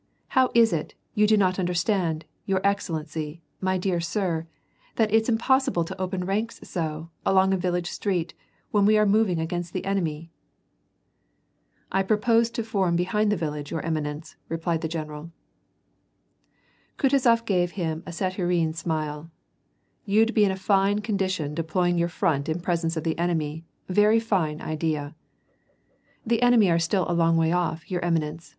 [0.29, 4.47] *'How is it, you do not understand, your excellency, my dear sir/
[4.95, 8.33] that it's impossible to open i*anks so, along a village street,
[8.71, 10.31] when we are moving against the enemy."
[11.91, 15.29] ^I proposed to form behind the village, your eminence," replied the general.
[16.97, 19.29] Kutuzof gave him a saturnine smile, '^
[20.05, 24.19] You'd be in a fine condition, deploying your front in presence of the enemy; very
[24.19, 25.15] fine idea!"''
[26.25, 28.49] The enemy are still a long way off, your eminence.